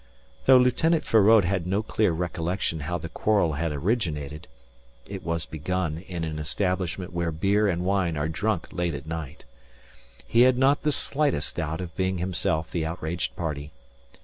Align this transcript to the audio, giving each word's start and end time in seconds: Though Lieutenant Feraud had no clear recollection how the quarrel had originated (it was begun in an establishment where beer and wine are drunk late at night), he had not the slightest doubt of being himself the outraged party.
Though 0.45 0.57
Lieutenant 0.57 1.05
Feraud 1.05 1.45
had 1.45 1.67
no 1.67 1.83
clear 1.83 2.11
recollection 2.11 2.79
how 2.79 2.97
the 2.97 3.07
quarrel 3.07 3.53
had 3.53 3.71
originated 3.71 4.47
(it 5.05 5.23
was 5.23 5.45
begun 5.45 5.99
in 5.99 6.23
an 6.23 6.39
establishment 6.39 7.13
where 7.13 7.31
beer 7.31 7.67
and 7.67 7.85
wine 7.85 8.17
are 8.17 8.27
drunk 8.27 8.69
late 8.71 8.95
at 8.95 9.05
night), 9.05 9.45
he 10.25 10.41
had 10.41 10.57
not 10.57 10.81
the 10.81 10.91
slightest 10.91 11.57
doubt 11.57 11.81
of 11.81 11.95
being 11.95 12.17
himself 12.17 12.71
the 12.71 12.83
outraged 12.83 13.35
party. 13.35 13.73